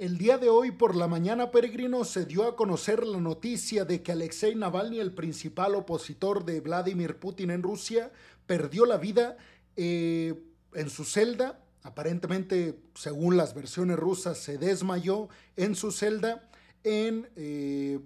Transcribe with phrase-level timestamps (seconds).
[0.00, 4.02] El día de hoy por la mañana, peregrino, se dio a conocer la noticia de
[4.02, 8.10] que Alexei Navalny, el principal opositor de Vladimir Putin en Rusia,
[8.46, 9.36] perdió la vida
[9.76, 10.42] eh,
[10.72, 11.60] en su celda.
[11.82, 15.28] Aparentemente, según las versiones rusas, se desmayó
[15.58, 16.48] en su celda
[16.82, 18.00] en eh,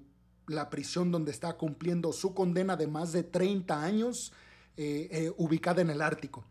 [0.48, 4.32] la prisión donde está cumpliendo su condena de más de 30 años,
[4.76, 6.44] eh, ubicada en el Ártico.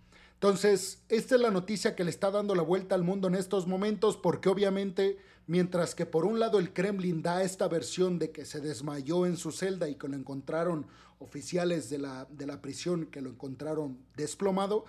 [0.43, 3.65] Entonces, esta es la noticia que le está dando la vuelta al mundo en estos
[3.65, 5.17] momentos, porque obviamente,
[5.47, 9.37] mientras que por un lado el Kremlin da esta versión de que se desmayó en
[9.37, 10.85] su celda y que lo encontraron
[11.19, 14.85] oficiales de la, de la prisión, que lo encontraron desplomado,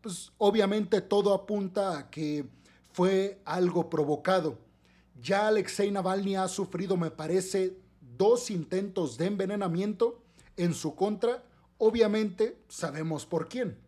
[0.00, 2.46] pues obviamente todo apunta a que
[2.92, 4.58] fue algo provocado.
[5.20, 7.76] Ya Alexei Navalny ha sufrido, me parece,
[8.16, 10.20] dos intentos de envenenamiento
[10.56, 11.44] en su contra.
[11.78, 13.78] Obviamente sabemos por quién.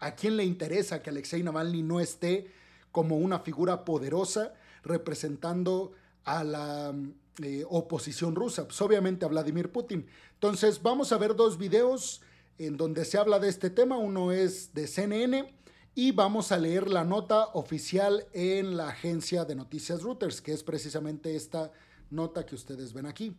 [0.00, 2.50] ¿A quién le interesa que Alexei Navalny no esté
[2.92, 5.92] como una figura poderosa representando
[6.24, 6.94] a la
[7.42, 8.66] eh, oposición rusa?
[8.66, 10.06] Pues obviamente a Vladimir Putin.
[10.34, 12.22] Entonces vamos a ver dos videos
[12.58, 13.96] en donde se habla de este tema.
[13.96, 15.54] Uno es de CNN
[15.94, 20.62] y vamos a leer la nota oficial en la agencia de noticias Reuters, que es
[20.62, 21.72] precisamente esta
[22.10, 23.36] nota que ustedes ven aquí.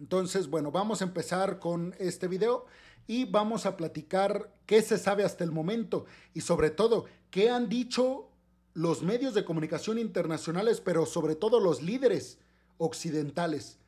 [0.00, 2.66] Entonces, bueno, vamos a empezar con este video
[3.06, 7.68] y vamos a platicar qué se sabe hasta el momento y sobre todo qué han
[7.68, 8.31] dicho
[8.74, 12.38] los medios de comunicación internacionales, pero sobre todo los líderes
[12.78, 13.78] occidentales,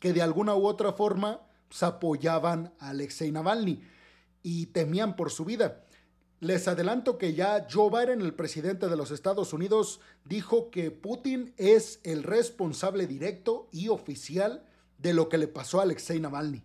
[0.00, 3.82] que de alguna u otra forma se apoyaban a Alexei Navalny
[4.42, 5.84] y temían por su vida.
[6.40, 11.52] Les adelanto que ya Joe Biden, el presidente de los Estados Unidos, dijo que Putin
[11.58, 14.64] es el responsable directo y oficial
[14.96, 16.62] de lo que le pasó a Alexei Navalny.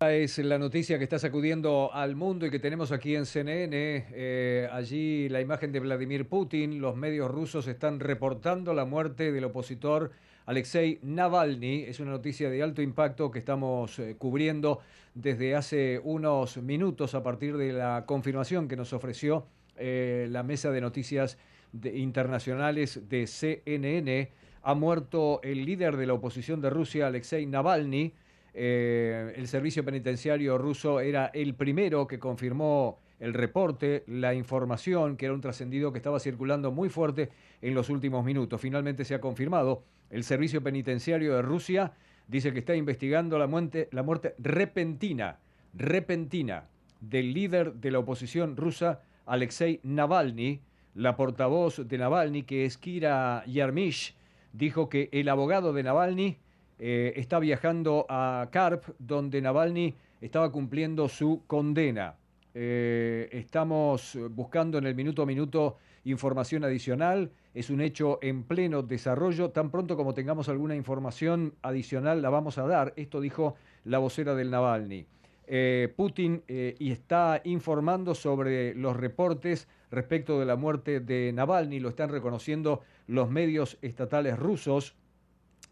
[0.00, 4.06] Es la noticia que está sacudiendo al mundo y que tenemos aquí en CNN.
[4.12, 6.80] Eh, allí la imagen de Vladimir Putin.
[6.80, 10.12] Los medios rusos están reportando la muerte del opositor
[10.46, 11.82] Alexei Navalny.
[11.82, 14.78] Es una noticia de alto impacto que estamos eh, cubriendo
[15.14, 20.70] desde hace unos minutos a partir de la confirmación que nos ofreció eh, la mesa
[20.70, 21.38] de noticias
[21.72, 24.30] internacionales de CNN.
[24.62, 28.14] Ha muerto el líder de la oposición de Rusia, Alexei Navalny.
[28.60, 35.26] Eh, el servicio penitenciario ruso era el primero que confirmó el reporte, la información, que
[35.26, 37.30] era un trascendido que estaba circulando muy fuerte
[37.62, 38.60] en los últimos minutos.
[38.60, 39.84] Finalmente se ha confirmado.
[40.10, 41.92] El servicio penitenciario de Rusia
[42.26, 45.38] dice que está investigando la muerte, la muerte repentina,
[45.72, 46.64] repentina
[47.00, 50.62] del líder de la oposición rusa, Alexei Navalny.
[50.96, 54.16] La portavoz de Navalny, que es Kira Yarmish,
[54.52, 56.38] dijo que el abogado de Navalny
[56.78, 62.16] eh, está viajando a Karp, donde Navalny estaba cumpliendo su condena.
[62.54, 67.30] Eh, estamos buscando en el minuto a minuto información adicional.
[67.54, 69.50] Es un hecho en pleno desarrollo.
[69.50, 72.94] Tan pronto como tengamos alguna información adicional la vamos a dar.
[72.96, 75.06] Esto dijo la vocera del Navalny.
[75.50, 81.80] Eh, Putin y está informando sobre los reportes respecto de la muerte de Navalny.
[81.80, 84.94] Lo están reconociendo los medios estatales rusos.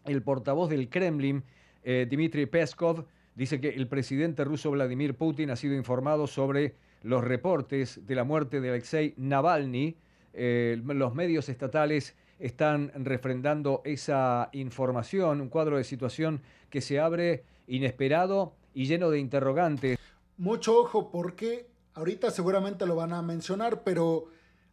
[0.07, 1.43] El portavoz del Kremlin,
[1.83, 7.23] eh, Dmitry Peskov, dice que el presidente ruso Vladimir Putin ha sido informado sobre los
[7.23, 9.95] reportes de la muerte de Alexei Navalny.
[10.33, 17.43] Eh, los medios estatales están refrendando esa información, un cuadro de situación que se abre
[17.67, 19.97] inesperado y lleno de interrogantes.
[20.37, 24.27] Mucho ojo porque ahorita seguramente lo van a mencionar, pero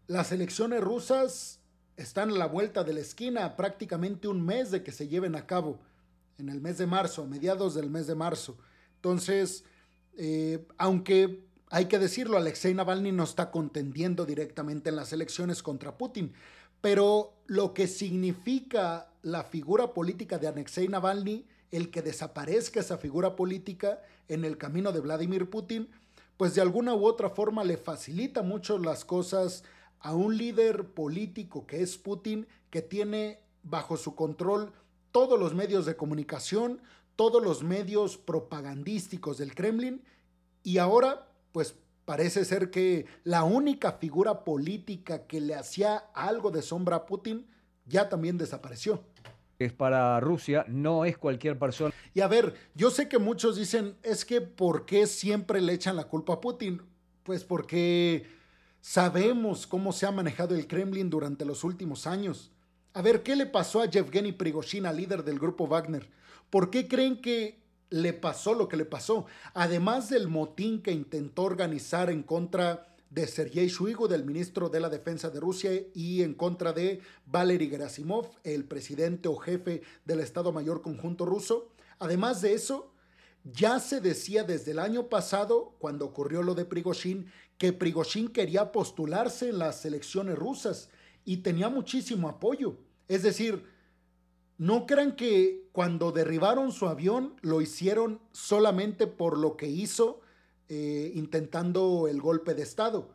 [0.06, 1.60] las elecciones rusas
[1.96, 5.46] están a la vuelta de la esquina, prácticamente un mes de que se lleven a
[5.46, 5.78] cabo,
[6.38, 8.56] en el mes de marzo, a mediados del mes de marzo.
[8.96, 9.64] Entonces,
[10.16, 15.96] eh, aunque hay que decirlo, Alexei Navalny no está contendiendo directamente en las elecciones contra
[15.96, 16.32] Putin,
[16.80, 23.36] pero lo que significa la figura política de Alexei Navalny, el que desaparezca esa figura
[23.36, 25.88] política en el camino de Vladimir Putin,
[26.36, 29.64] pues de alguna u otra forma le facilita mucho las cosas
[30.04, 34.70] a un líder político que es Putin, que tiene bajo su control
[35.10, 36.82] todos los medios de comunicación,
[37.16, 40.02] todos los medios propagandísticos del Kremlin,
[40.62, 41.74] y ahora, pues
[42.04, 47.46] parece ser que la única figura política que le hacía algo de sombra a Putin
[47.86, 49.02] ya también desapareció.
[49.58, 51.94] Es para Rusia, no es cualquier persona.
[52.12, 55.96] Y a ver, yo sé que muchos dicen, es que ¿por qué siempre le echan
[55.96, 56.82] la culpa a Putin?
[57.22, 58.26] Pues porque
[58.86, 62.52] Sabemos cómo se ha manejado el Kremlin durante los últimos años.
[62.92, 66.06] A ver, ¿qué le pasó a Yevgeny Prigozhin, líder del grupo Wagner?
[66.50, 69.24] ¿Por qué creen que le pasó lo que le pasó?
[69.54, 74.90] Además del motín que intentó organizar en contra de Sergei Shoigu, del ministro de la
[74.90, 80.52] Defensa de Rusia, y en contra de Valery Gerasimov, el presidente o jefe del Estado
[80.52, 81.70] Mayor Conjunto ruso.
[81.98, 82.92] Además de eso,
[83.44, 88.72] ya se decía desde el año pasado, cuando ocurrió lo de Prigozhin, que Prigozhin quería
[88.72, 90.90] postularse en las elecciones rusas
[91.24, 92.76] y tenía muchísimo apoyo.
[93.08, 93.64] Es decir,
[94.58, 100.20] no crean que cuando derribaron su avión lo hicieron solamente por lo que hizo
[100.68, 103.10] eh, intentando el golpe de Estado,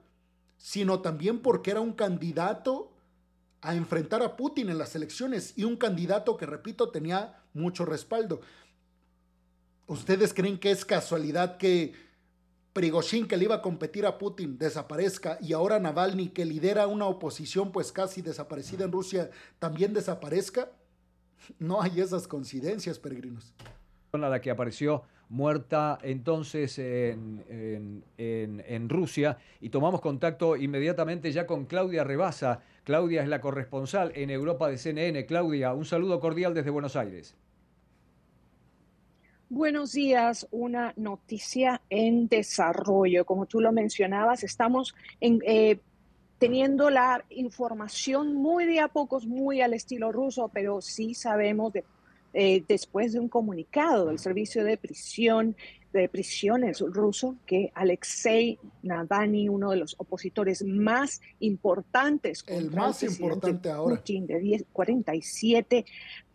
[0.58, 2.92] sino también porque era un candidato
[3.62, 8.42] a enfrentar a Putin en las elecciones y un candidato que, repito, tenía mucho respaldo.
[9.88, 11.94] ¿Ustedes creen que es casualidad que
[12.74, 17.06] Prigozhin, que le iba a competir a Putin, desaparezca y ahora Navalny, que lidera una
[17.06, 20.72] oposición pues casi desaparecida en Rusia, también desaparezca?
[21.58, 23.54] No hay esas coincidencias, peregrinos.
[24.14, 32.04] La que apareció muerta entonces en, en, Rusia y tomamos contacto inmediatamente ya con Claudia
[32.04, 32.62] Rebasa.
[32.84, 35.26] Claudia es la corresponsal en Europa de CNN.
[35.28, 37.36] Claudia, un saludo cordial desde Buenos Aires.
[39.52, 43.26] Buenos días, una noticia en desarrollo.
[43.26, 45.80] Como tú lo mencionabas, estamos eh,
[46.38, 51.74] teniendo la información muy de a pocos, muy al estilo ruso, pero sí sabemos
[52.32, 55.56] eh, después de un comunicado del servicio de prisión
[55.94, 63.70] de prisiones ruso que Alexei Navalny, uno de los opositores más importantes el más importante
[63.70, 65.86] ahora Putin de 47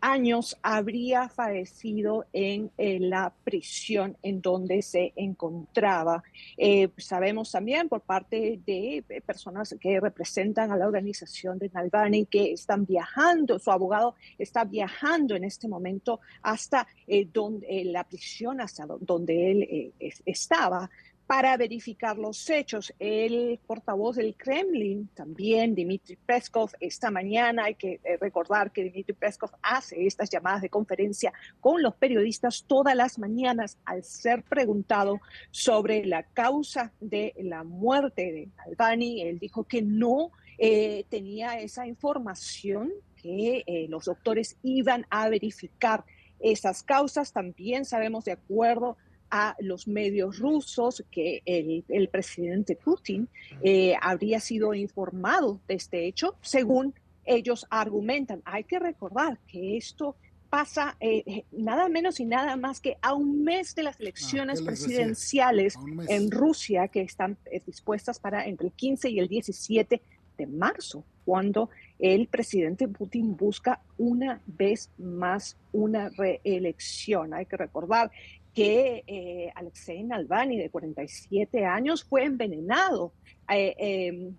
[0.05, 6.23] años habría fallecido en, la prisión en donde se encontraba.
[6.57, 12.51] Eh, sabemos también por parte de personas que representan a la organización de Navalny que
[12.51, 18.61] están viajando, su abogado está viajando en este momento hasta eh, donde, eh, la prisión,
[18.61, 19.93] hasta donde él
[20.25, 20.89] estaba
[21.27, 22.93] para verificar los hechos.
[22.99, 29.13] El portavoz del Kremlin, también Dmitry Peskov, esta mañana hay que eh, recordar que Dmitry
[29.13, 35.19] Peskov hace estas llamadas de conferencia con los periodistas todas las mañanas al ser preguntado
[35.51, 39.23] sobre la causa de la muerte de Albani.
[39.23, 46.05] Él dijo que no eh, tenía esa información, que eh, los doctores iban a verificar
[46.39, 47.33] esas causas.
[47.33, 48.97] También sabemos de acuerdo
[49.37, 53.27] a los medios rusos que el, presidente Putin
[53.61, 56.93] eh, habría sido informado de este hecho, según
[57.25, 58.41] ellos argumentan.
[58.45, 60.15] Hay que recordar que esto
[60.49, 64.03] pasa eh, eh, nada menos y nada más que a un mes de las ah,
[64.03, 65.75] elecciones presidenciales
[66.07, 70.01] en Rusia que están dispuestas para entre el 15 y el 17
[70.37, 77.33] de marzo, cuando el presidente Putin busca una vez más una reelección.
[77.33, 78.11] Hay que recordar
[78.55, 83.11] que eh, Alexei Navalny, de 47 años, fue envenenado
[83.51, 84.35] eh, em,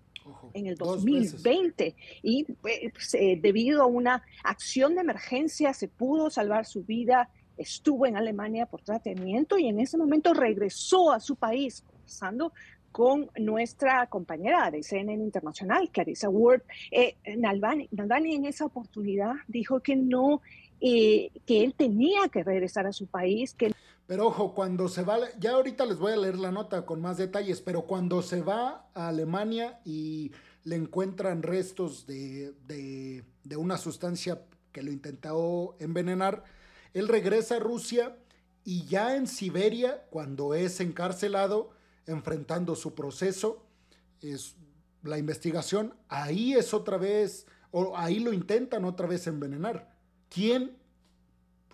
[0.53, 6.65] en el 2020 y pues, eh, debido a una acción de emergencia se pudo salvar
[6.65, 7.29] su vida.
[7.57, 12.53] Estuvo en Alemania por tratamiento y en ese momento regresó a su país, conversando
[12.91, 16.63] con nuestra compañera de CNN Internacional, Clarissa Ward.
[16.89, 20.41] Eh, Navalny, en esa oportunidad dijo que no,
[20.79, 23.71] que él tenía que regresar a su país, que
[24.07, 27.17] pero ojo, cuando se va, ya ahorita les voy a leer la nota con más
[27.17, 30.31] detalles, pero cuando se va a Alemania y
[30.63, 36.45] le encuentran restos de, de, una sustancia que lo intentó envenenar,
[36.93, 38.17] él regresa a Rusia
[38.63, 41.71] y ya en Siberia, cuando es encarcelado,
[42.05, 43.65] enfrentando su proceso,
[44.21, 44.55] es
[45.03, 49.93] la investigación, ahí es otra vez, o ahí lo intentan otra vez envenenar.
[50.29, 50.77] ¿Quién?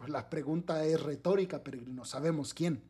[0.03, 2.81] Pues la pregunta es retórica, peregrino, sabemos quién.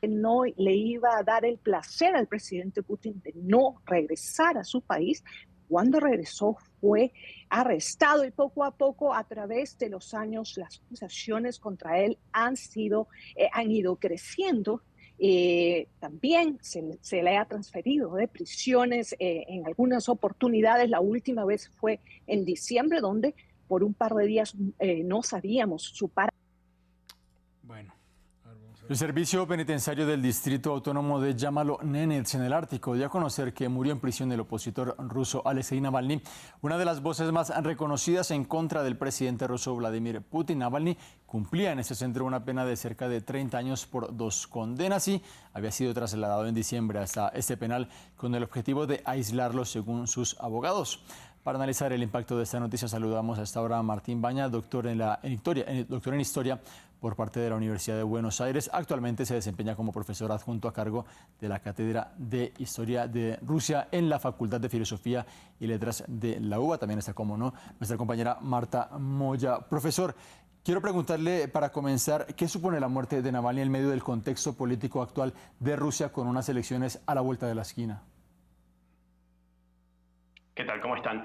[0.00, 4.80] No le iba a dar el placer al presidente Putin de no regresar a su
[4.80, 5.24] país.
[5.66, 7.12] Cuando regresó fue
[7.48, 12.56] arrestado y poco a poco a través de los años las acusaciones contra él han
[12.56, 14.82] sido, eh, han ido creciendo
[15.18, 20.88] eh, también se, le ha transferido de prisiones eh, en algunas oportunidades.
[20.88, 23.34] La última vez fue en diciembre, donde
[23.66, 24.54] por un par de días
[25.04, 26.08] no sabíamos su
[27.66, 28.02] paradero.
[28.88, 33.54] El Servicio Penitenciario del Distrito Autónomo de Yamalo Nenets en el Ártico dio a conocer
[33.54, 36.20] que murió en prisión el opositor ruso Alexei Navalny,
[36.62, 40.58] una de las voces más reconocidas en contra del presidente ruso Vladimir Putin.
[40.58, 45.06] Navalny cumplía en ese centro una pena de cerca de 30 años por dos condenas
[45.06, 45.22] y
[45.54, 50.36] había sido trasladado en diciembre hasta este penal con el objetivo de aislarlo según sus
[50.40, 51.04] abogados.
[51.44, 54.86] Para analizar el impacto de esta noticia saludamos a esta hora a Martín Baña, doctor
[54.86, 56.60] en, la, historia, doctor en historia
[57.02, 58.70] por parte de la Universidad de Buenos Aires.
[58.72, 61.04] Actualmente se desempeña como profesor adjunto a cargo
[61.40, 65.26] de la Cátedra de Historia de Rusia en la Facultad de Filosofía
[65.58, 66.78] y Letras de la UBA.
[66.78, 69.58] También está, como no, nuestra compañera Marta Moya.
[69.58, 70.14] Profesor,
[70.64, 75.02] Quiero preguntarle para comenzar, ¿qué supone la muerte de Navalny en medio del contexto político
[75.02, 78.04] actual de Rusia con unas elecciones a la vuelta de la esquina?
[80.54, 80.80] ¿Qué tal?
[80.80, 81.24] ¿Cómo están?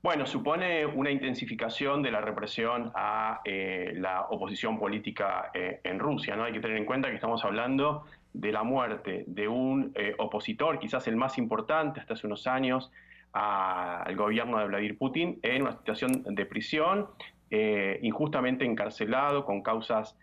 [0.00, 6.36] Bueno, supone una intensificación de la represión a eh, la oposición política eh, en Rusia.
[6.36, 6.44] ¿no?
[6.44, 10.78] Hay que tener en cuenta que estamos hablando de la muerte de un eh, opositor,
[10.78, 12.92] quizás el más importante hasta hace unos años,
[13.32, 17.08] al gobierno de Vladimir Putin, en una situación de prisión
[18.00, 20.16] injustamente encarcelado con causas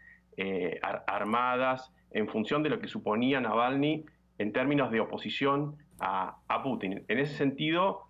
[1.05, 4.05] armadas en función de lo que suponía Navalny
[4.39, 7.03] en términos de oposición a, Putin.
[7.07, 8.04] En ese sentido,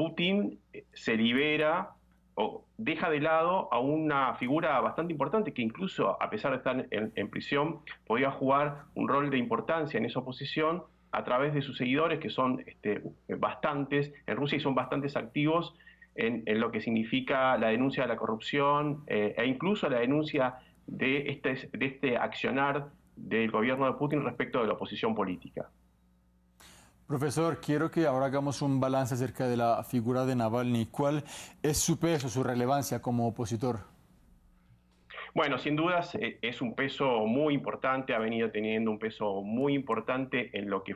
[0.00, 1.90] Putin eh, se libera
[2.34, 6.86] o deja de lado a una figura bastante importante que incluso a pesar de estar
[6.90, 11.76] en, prisión podía jugar un rol de importancia en esa oposición a través de sus
[11.76, 15.74] seguidores que son este, bastantes en Rusia y son bastantes activos
[16.14, 21.28] en, lo que significa la denuncia de la corrupción eh, e incluso la denuncia de
[21.28, 25.68] este, de este accionar del gobierno de Putin respecto de la oposición política.
[27.10, 30.86] Profesor, quiero que ahora hagamos un balance acerca de la figura de Navalny.
[30.86, 31.24] ¿Cuál
[31.60, 33.80] es su peso, su relevancia como opositor?
[35.34, 39.74] Bueno, sin dudas eh, es un peso muy importante, ha venido teniendo un peso muy
[39.74, 40.94] importante en lo que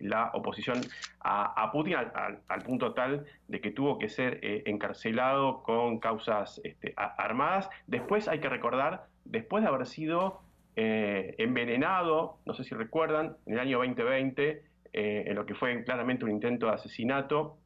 [0.00, 0.82] la oposición
[1.20, 6.92] a, Putin al, punto tal de que tuvo que ser eh, encarcelado con causas este,
[6.94, 7.70] armadas.
[7.86, 10.42] Después hay que recordar, después de haber sido
[10.76, 15.84] eh, envenenado, no sé si recuerdan, en el año 2020, eh, en lo que fue
[15.84, 17.58] claramente un intento de asesinato,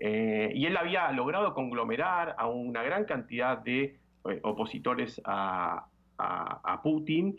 [0.00, 3.96] y él había logrado conglomerar a una gran cantidad de
[4.42, 5.86] opositores a,
[6.18, 7.38] a Putin,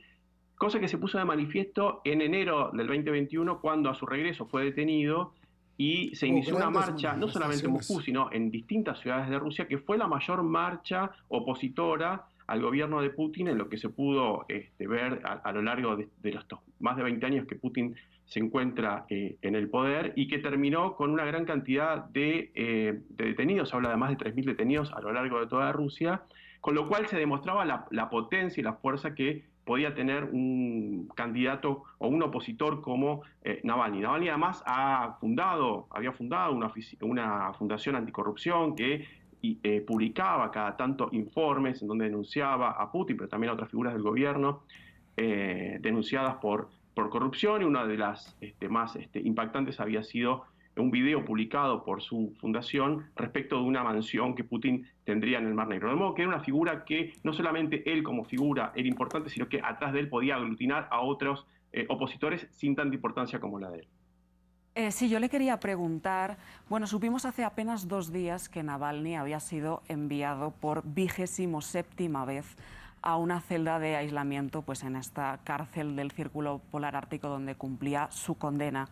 [0.57, 4.63] cosa que se puso de manifiesto en enero del 2021 cuando a su regreso fue
[4.63, 5.33] detenido
[5.77, 9.67] y se inició una marcha, no solamente en Moscú, sino en distintas ciudades de Rusia,
[9.67, 14.45] que fue la mayor marcha opositora al gobierno de Putin en lo que se pudo
[14.47, 16.45] este, ver a, lo largo de, los
[16.79, 20.95] más de 20 años que Putin se encuentra eh, en el poder y que terminó
[20.95, 25.13] con una gran cantidad de, eh, detenidos, habla de más de 3.000 detenidos a lo
[25.13, 26.23] largo de toda Rusia,
[26.59, 31.83] con lo cual se demostraba la, potencia y la fuerza que podía tener un candidato
[31.99, 33.99] o un opositor como eh, Navalny.
[33.99, 39.05] Navalny además ha fundado, había fundado una, una fundación anticorrupción que
[39.43, 43.93] eh, publicaba cada tanto informes en donde denunciaba a Putin, pero también a otras figuras
[43.93, 44.63] del gobierno,
[45.15, 50.45] denunciadas por, por corrupción, y una de las este, más este, impactantes había sido
[50.77, 55.53] un video publicado por su fundación respecto de una mansión que Putin tendría en el
[55.53, 55.89] Mar Negro.
[55.89, 59.47] De modo que era una figura que no solamente él como figura era importante, sino
[59.47, 63.69] que atrás de él podía aglutinar a otros eh, opositores sin tanta importancia como la
[63.69, 63.87] de él.
[64.75, 66.37] Eh, sí, yo le quería preguntar,
[66.67, 72.57] bueno, supimos hace apenas dos días que Navalny había sido enviado por vigésimo séptima vez
[73.05, 78.07] a una celda de aislamiento pues, en esta cárcel del Círculo Polar Ártico donde cumplía
[78.11, 78.89] su condena.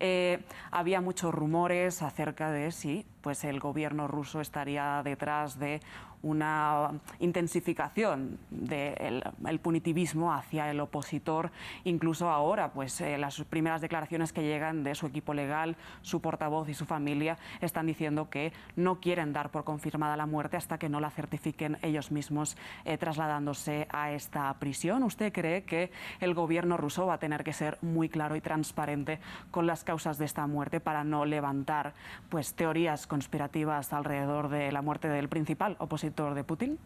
[0.00, 5.80] Eh, había muchos rumores acerca de si pues, el gobierno ruso estaría detrás de
[6.22, 11.50] una intensificación del punitivismo hacia el opositor.
[11.84, 16.68] Incluso ahora, pues eh, las primeras declaraciones que llegan de su equipo legal, su portavoz
[16.68, 20.88] y su familia están diciendo que no quieren dar por confirmada la muerte hasta que
[20.88, 25.02] no la certifiquen ellos mismos eh, trasladándose a esta prisión.
[25.02, 29.20] ¿Usted cree que el gobierno ruso va a tener que ser muy claro y transparente
[29.50, 31.94] con las causas de esta muerte para no levantar
[32.28, 36.30] pues teorías conspirativas alrededor de la muerte del principal opositor?
[36.34, 36.78] de Putin?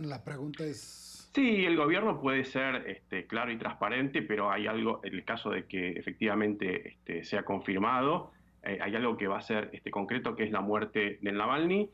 [0.00, 1.30] La pregunta es...
[1.34, 5.50] Sí, el gobierno puede ser este, claro y transparente, pero hay algo, en el caso
[5.50, 8.30] de que efectivamente este, sea confirmado,
[8.62, 11.90] eh, hay algo que va a ser este, concreto, que es la muerte del Navalny.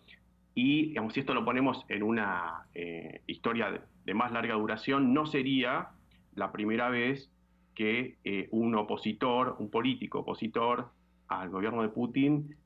[0.55, 5.25] Y digamos, si esto lo ponemos en una eh, historia de, más larga duración, no
[5.25, 5.89] sería
[6.35, 7.31] la primera vez
[7.75, 10.91] que eh, un opositor, un político opositor
[11.29, 12.57] al gobierno de Putin,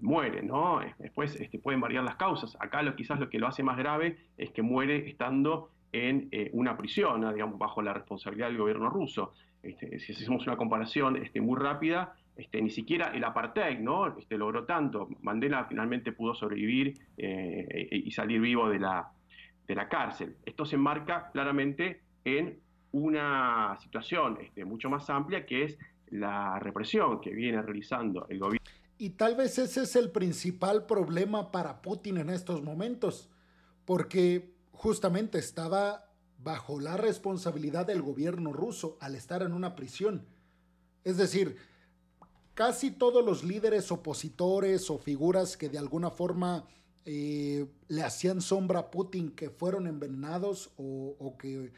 [0.00, 0.80] muere, ¿no?
[0.98, 2.56] Después este, pueden variar las causas.
[2.60, 6.50] Acá lo, quizás lo que lo hace más grave es que muere estando en eh,
[6.52, 9.34] una prisión, digamos, bajo la responsabilidad del gobierno ruso.
[9.62, 14.18] Este, si hacemos una comparación este, muy rápida, este, ni siquiera el apartheid ¿no?
[14.18, 15.08] este, logró tanto.
[15.20, 19.12] Mandela finalmente pudo sobrevivir eh, y salir vivo de la,
[19.88, 20.36] cárcel.
[20.44, 22.58] Esto se enmarca claramente en
[22.92, 25.78] una situación mucho más amplia que es
[26.10, 28.62] la represión que viene realizando el gobierno.
[29.02, 33.28] Y tal vez ese es el principal problema para Putin en estos momentos,
[33.84, 40.24] porque justamente estaba bajo la responsabilidad del gobierno ruso al estar en una prisión.
[41.02, 41.56] Es decir,
[42.54, 46.64] casi todos los líderes opositores o figuras que de alguna forma
[47.04, 51.72] eh, le hacían sombra a Putin que fueron envenenados o, o, que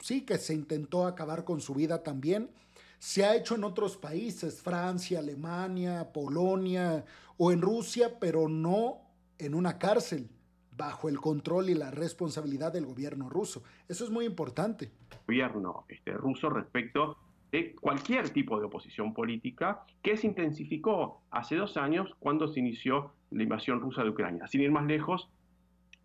[0.00, 2.50] sí, que se intentó acabar con su vida también,
[2.98, 7.04] se ha hecho en otros países, Francia, Alemania, Polonia
[7.36, 9.02] o en Rusia, pero no
[9.38, 10.28] en una cárcel
[10.76, 13.62] bajo el control y la responsabilidad del gobierno ruso.
[13.88, 14.90] Eso es muy importante.
[15.26, 17.16] Gobierno este, ruso respecto
[17.52, 23.12] de cualquier tipo de oposición política que se intensificó hace dos años cuando se inició
[23.30, 24.46] la invasión rusa de Ucrania.
[24.46, 25.28] Sin ir más lejos,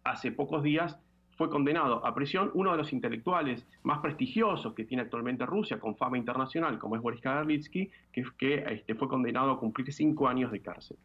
[0.03, 0.99] hace pocos días
[1.41, 5.95] fue condenado a prisión uno de los intelectuales más prestigiosos que tiene actualmente Rusia, con
[5.95, 10.51] fama internacional, como es Boris Kagarlitsky, que, que este, fue condenado a cumplir cinco años
[10.51, 10.97] de cárcel.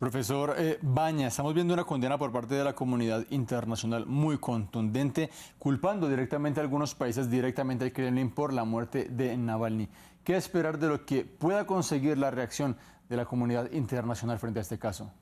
[0.00, 5.30] Profesor eh, Baña, estamos viendo una condena por parte de la comunidad internacional muy contundente,
[5.60, 9.88] culpando directamente a algunos países, directamente al Kremlin por la muerte de Navalny.
[10.24, 12.76] ¿Qué esperar de lo que pueda conseguir la reacción
[13.08, 15.12] de la comunidad internacional frente a este caso?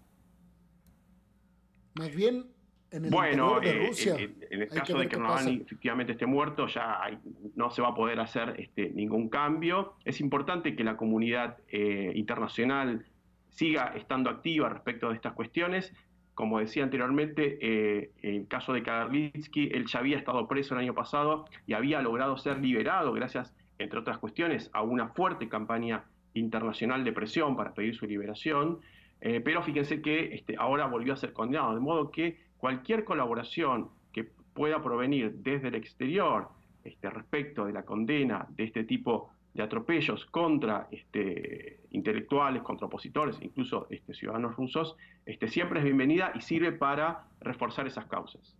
[1.99, 2.56] Más bien,
[2.91, 7.03] en el bueno, de eh, en, el caso de que Navalny efectivamente esté muerto, ya
[7.03, 7.19] hay,
[7.55, 9.95] no se va a poder hacer este, ningún cambio.
[10.05, 13.05] Es importante que la comunidad eh, internacional
[13.49, 15.93] siga estando activa respecto de estas cuestiones.
[16.35, 20.81] Como decía anteriormente, eh, en el caso de Kagarlitsky, él ya había estado preso el
[20.81, 26.05] año pasado y había logrado ser liberado gracias, entre otras cuestiones, a una fuerte campaña
[26.35, 28.81] internacional de presión para pedir su liberación.
[29.23, 33.91] Eh, pero fíjense que este, ahora volvió a ser condenado, de modo que cualquier colaboración
[34.13, 36.49] que pueda provenir desde el exterior
[36.85, 43.39] este, respecto de la condena de este tipo de atropellos contra este, intelectuales, contra opositores,
[43.41, 48.57] incluso este, ciudadanos rusos, este, siempre es bienvenida y sirve para reforzar esas causas.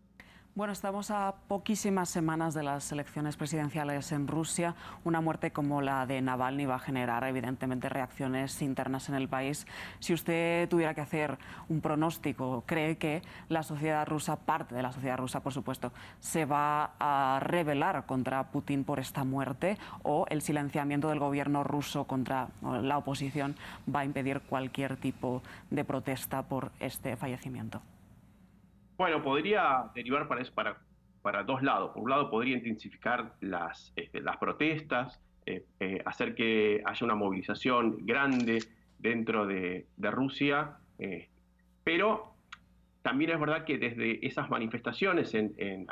[0.57, 4.75] Bueno, estamos a poquísimas semanas de las elecciones presidenciales en Rusia.
[5.05, 9.67] Una muerte como la de Navalny va a generar evidentemente reacciones internas en el país.
[9.99, 11.37] Si usted tuviera que hacer
[11.69, 13.21] un pronóstico, ¿cree que
[13.51, 18.51] la sociedad rusa, parte de la sociedad rusa por supuesto, se va a rebelar contra
[18.51, 23.57] Putin por esta muerte o el silenciamiento del gobierno ruso contra la oposición
[23.95, 27.83] va a impedir cualquier tipo de protesta por este fallecimiento?
[28.97, 30.79] Bueno, podría derivar para, para,
[31.21, 31.91] para dos lados.
[31.93, 37.15] Por un lado, podría intensificar las, este, las protestas, eh, eh, hacer que haya una
[37.15, 38.59] movilización grande
[38.99, 41.29] dentro de, de Rusia, eh,
[41.85, 42.33] pero
[43.03, 45.87] también es verdad que desde esas manifestaciones en, en,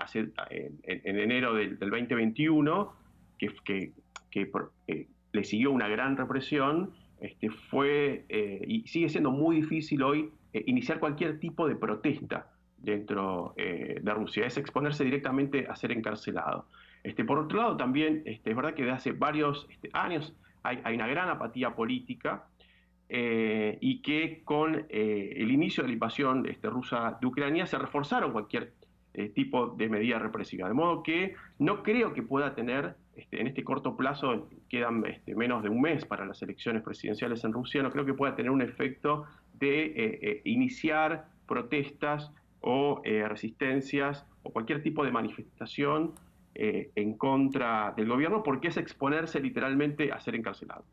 [0.50, 2.92] en, en enero del, del, 2021,
[3.38, 3.92] que, que,
[4.30, 4.50] que
[5.32, 8.24] le siguió una gran represión, este, fue
[8.66, 12.53] y sigue siendo muy difícil hoy iniciar cualquier tipo de protesta
[12.84, 16.66] dentro eh, de Rusia, es exponerse directamente a ser encarcelado.
[17.02, 20.94] Este, por otro lado, también este, es verdad que desde hace varios este, años hay,
[20.94, 22.46] una gran apatía política
[23.08, 28.32] eh, y que con eh, el inicio de la invasión rusa de Ucrania se reforzaron
[28.32, 28.72] cualquier
[29.32, 30.66] tipo de medida represiva.
[30.66, 32.96] De modo que no creo que pueda tener,
[33.30, 37.80] en este corto plazo, quedan menos de un mes para las elecciones presidenciales en Rusia,
[37.84, 42.32] no creo que pueda tener un efecto de iniciar protestas
[42.66, 46.12] o eh, resistencias o cualquier tipo de manifestación
[46.54, 50.84] eh, en contra del gobierno, porque es exponerse literalmente a ser encarcelado.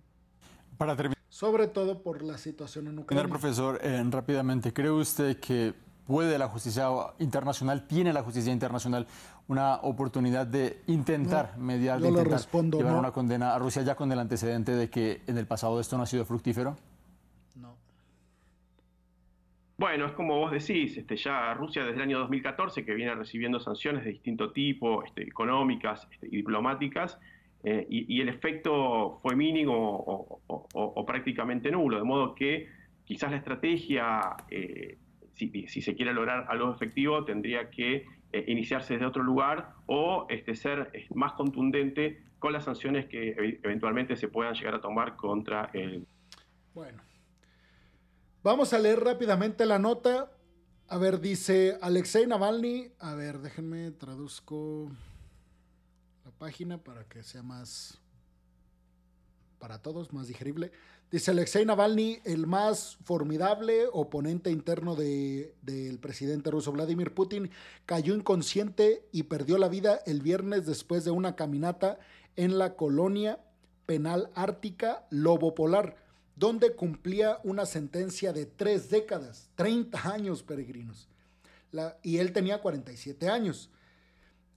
[0.78, 1.18] Para terminar.
[1.30, 3.28] Sobre todo por la situación en Ucrania.
[3.28, 5.74] profesor, eh, rápidamente, ¿cree usted que
[6.06, 6.88] puede la justicia
[7.20, 9.08] internacional, tiene la justicia internacional
[9.48, 13.00] una oportunidad de intentar No, mediar, de intentar respondo, llevar no.
[13.00, 16.04] una condena a Rusia ya con el antecedente de que en el pasado esto no
[16.04, 16.76] ha sido fructífero?
[19.82, 19.88] No.
[19.88, 23.60] Bueno, es como vos decís, este, ya Rusia desde el año 2014 que viene recibiendo
[23.60, 27.20] sanciones de distinto tipo, este, económicas este, y diplomáticas,
[27.63, 32.70] eh, y, el efecto fue mínimo o, prácticamente nulo, de modo que
[33.06, 34.98] quizás la estrategia, eh,
[35.34, 40.26] si, si, se quiere lograr algo efectivo, tendría que eh, iniciarse desde otro lugar o
[40.30, 45.17] este, ser eh, más contundente con las sanciones que eventualmente se puedan llegar a tomar
[45.17, 46.08] contra el...
[46.74, 47.02] Bueno.
[48.43, 50.32] Vamos a leer rápidamente la nota.
[50.88, 52.91] A ver, dice Alexei Navalny.
[52.97, 54.89] A ver, déjenme traduzco
[56.25, 58.01] la página para que sea más
[59.60, 60.71] para todos, más digerible.
[61.12, 67.51] Dice Alexei Navalny, el más formidable oponente interno del de, presidente ruso Vladimir Putin,
[67.86, 71.99] cayó inconsciente y perdió la vida el viernes después de una caminata
[72.38, 73.39] en la colonia
[73.86, 75.95] penal ártica Lobo Polar
[76.36, 81.08] donde cumplía una sentencia de tres décadas, 30 años peregrinos.
[82.04, 83.70] Y él tenía 47 años.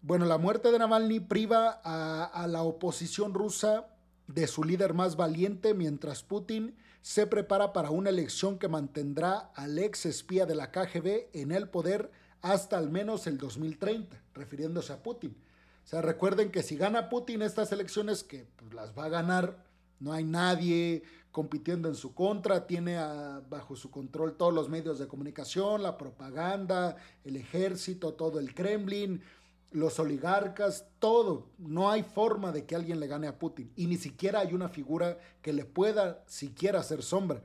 [0.03, 3.87] Bueno, la muerte de Navalny priva a, a la oposición rusa
[4.27, 9.79] de su líder más valiente mientras Putin se prepara para una elección que mantendrá al
[9.79, 12.11] ex espía de la KGB en el poder
[12.41, 15.37] hasta al menos el 2030, refiriéndose a Putin.
[15.85, 19.65] O sea, recuerden que si gana Putin estas elecciones, que pues, las va a ganar,
[20.01, 21.03] no hay nadie
[21.35, 22.97] compitiendo en su contra, tiene
[23.51, 26.95] bajo su control todos los medios de comunicación, la propaganda,
[27.25, 29.21] el ejército, todo el Kremlin,
[29.73, 31.49] los oligarcas, todo.
[31.59, 34.69] No hay forma de que alguien le gane a Putin y ni siquiera hay una
[34.69, 37.43] figura que le pueda siquiera hacer sombra.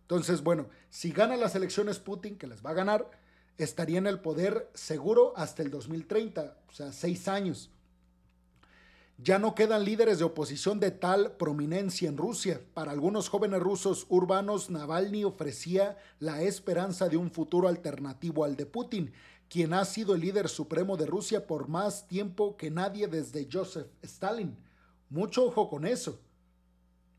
[0.00, 3.10] Entonces, bueno, si gana las elecciones Putin, que les va a ganar,
[3.58, 7.70] estaría en el poder seguro hasta el 2030, o sea, seis años.
[9.20, 12.60] Ya no quedan líderes de oposición de tal prominencia en Rusia.
[12.72, 18.64] Para algunos jóvenes rusos urbanos, Navalny ofrecía la esperanza de un futuro alternativo al de
[18.64, 19.12] Putin,
[19.48, 23.88] quien ha sido el líder supremo de Rusia por más tiempo que nadie desde Joseph
[24.02, 24.56] Stalin.
[25.10, 26.20] Mucho ojo con eso.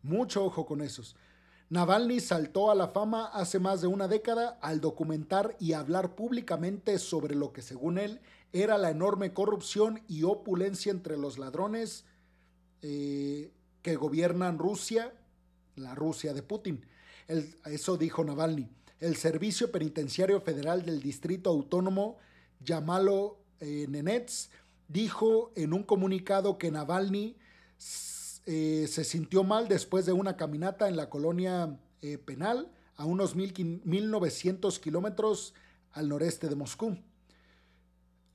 [0.01, 1.17] Mucho ojo con esos.
[1.69, 6.97] Navalny saltó a la fama hace más de una década al documentar y hablar públicamente
[6.97, 8.21] sobre lo que según él
[8.53, 12.05] era la enorme corrupción y opulencia entre los ladrones
[12.81, 15.13] eh, que gobiernan Rusia,
[15.75, 16.85] la Rusia de Putin.
[17.27, 18.69] eso dijo Navalny.
[18.99, 22.17] El Servicio Penitenciario Federal del Distrito Autónomo,
[22.59, 24.49] Yamalo eh, Nenets,
[24.89, 27.38] dijo en un comunicado que Navalny
[28.45, 33.35] eh, se sintió mal después de una caminata en la colonia eh, penal a unos
[33.35, 35.53] 1900 kilómetros
[35.91, 36.97] al noreste de Moscú.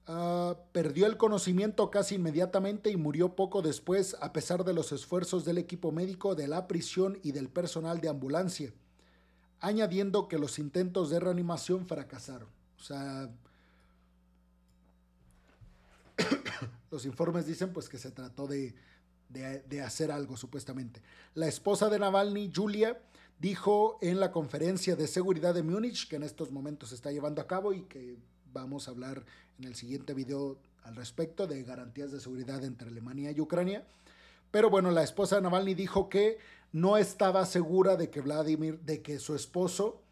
[0.07, 5.47] Ah, perdió el conocimiento casi inmediatamente y murió poco después a pesar de los esfuerzos
[5.47, 8.75] del equipo médico de la prisión y del personal de ambulancia,
[9.61, 12.49] añadiendo que los intentos de reanimación fracasaron.
[12.79, 13.31] O sea,
[16.91, 18.75] los informes dicen pues que se trató de,
[19.31, 21.01] de, hacer algo, supuestamente.
[21.35, 23.01] La esposa de Navalny, Julia,
[23.39, 27.41] dijo en la conferencia de seguridad de Múnich, que en estos momentos se está llevando
[27.41, 28.19] a cabo y que
[28.53, 29.25] vamos a hablar
[29.59, 33.87] en el siguiente video al respecto de garantías de seguridad entre Alemania y Ucrania.
[34.51, 36.39] Pero bueno, la esposa de Navalny dijo que
[36.73, 40.03] no estaba segura de que Vladimir, de que su esposo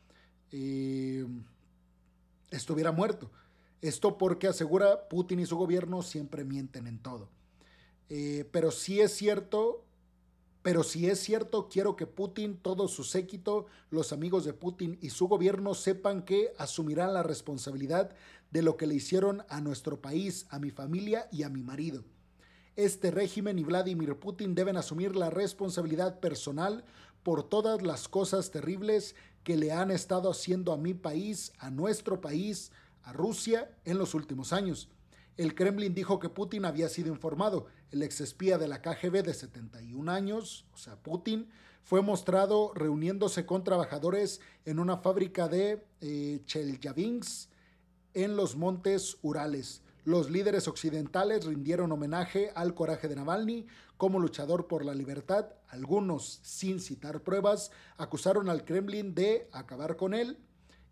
[0.51, 1.27] eh,
[2.51, 3.31] estuviera muerto.
[3.81, 7.29] Esto porque asegura Putin y su gobierno siempre mienten en todo.
[8.09, 9.85] Eh, pero sí es cierto,
[10.63, 15.11] pero si es cierto, quiero que Putin, todo su séquito, los amigos de Putin y
[15.11, 18.15] su gobierno sepan que asumirán la responsabilidad
[18.53, 22.05] de lo que le hicieron a nuestro país, a mi familia y a mi marido.
[22.77, 26.85] Este régimen y Vladimir Putin deben asumir la responsabilidad personal
[27.23, 32.21] por todas las cosas terribles que le han estado haciendo a mi país, a nuestro
[32.21, 34.89] país, a Rusia en los últimos años.
[35.37, 37.67] El Kremlin dijo que Putin había sido informado.
[37.91, 41.49] El exespía de la KGB de 71 años, o sea, Putin,
[41.83, 47.52] fue mostrado reuniéndose con trabajadores en una fábrica de eh, Chelyabinsk
[48.15, 49.83] en los montes Urales.
[50.05, 55.47] Los líderes occidentales rindieron homenaje al coraje de Navalny como luchador por la libertad.
[55.69, 60.39] Algunos, sin citar pruebas, acusaron al Kremlin de acabar con él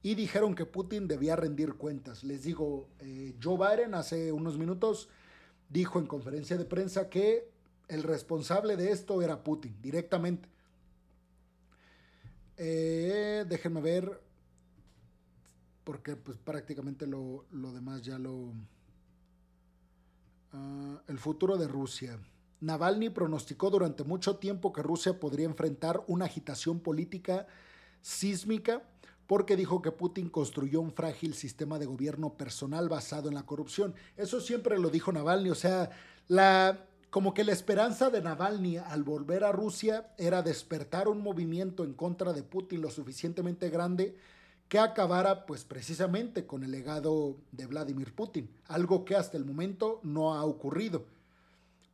[0.02, 2.22] y dijeron que Putin debía rendir cuentas.
[2.22, 5.08] Les digo, eh, Joe Biden hace unos minutos
[5.68, 7.50] dijo en conferencia de prensa que
[7.88, 10.48] el responsable de esto era Putin, directamente.
[12.56, 14.20] Eh, déjenme ver,
[15.90, 18.52] porque pues prácticamente lo, demás ya lo...
[20.52, 22.16] Ah, el futuro de Rusia.
[22.60, 27.48] Navalny pronosticó durante mucho tiempo que Rusia podría enfrentar una agitación política
[28.02, 28.84] sísmica
[29.26, 33.92] porque dijo que Putin construyó un frágil sistema de gobierno personal basado en la corrupción.
[34.16, 35.90] Eso siempre lo dijo Navalny, o sea,
[36.28, 41.82] la como que la esperanza de Navalny al volver a Rusia era despertar un movimiento
[41.82, 44.14] en contra de Putin lo suficientemente grande
[44.70, 50.00] que acabara pues precisamente con el legado de Vladimir Putin, algo que hasta el momento
[50.02, 51.04] no ha ocurrido.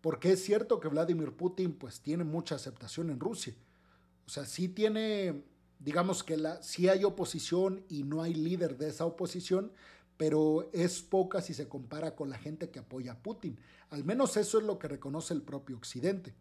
[0.01, 3.55] Porque es cierto que Vladimir Putin pues tiene mucha aceptación en Rusia.
[4.27, 5.43] O sea, sí tiene
[5.79, 9.73] digamos que la, sí hay oposición y no hay líder de esa oposición,
[10.17, 13.59] pero es poca si se compara con la gente que apoya a Putin.
[13.91, 16.35] Al menos eso es lo que reconoce el propio Occidente.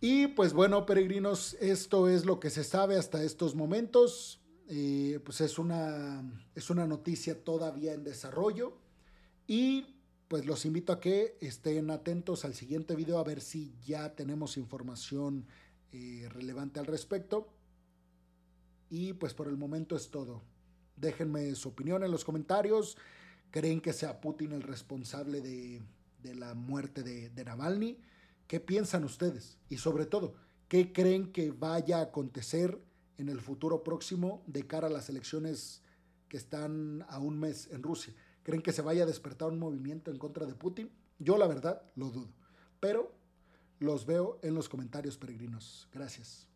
[0.00, 4.40] Y pues bueno, peregrinos, esto es lo que se sabe hasta estos momentos.
[4.68, 6.22] Eh, pues es una,
[6.54, 8.78] es una noticia todavía en desarrollo.
[9.46, 9.96] Y
[10.28, 14.56] pues los invito a que estén atentos al siguiente video a ver si ya tenemos
[14.56, 15.46] información
[15.90, 17.48] eh, relevante al respecto.
[18.90, 20.42] Y pues por el momento es todo.
[20.94, 22.96] Déjenme su opinión en los comentarios.
[23.50, 25.82] ¿Creen que sea Putin el responsable de,
[26.34, 27.98] la muerte de, de Navalny?
[28.48, 29.58] ¿Qué piensan ustedes?
[29.68, 30.34] Y sobre todo,
[30.68, 32.82] ¿qué creen que vaya a acontecer
[33.18, 35.82] en el futuro próximo de cara a las elecciones
[36.28, 38.14] que están a un mes en Rusia?
[38.42, 40.90] ¿Creen que se vaya a despertar un movimiento en contra de Putin?
[41.18, 42.32] Yo la verdad lo dudo.
[42.80, 43.12] Pero
[43.80, 45.86] los veo en los comentarios peregrinos.
[45.92, 46.47] Gracias.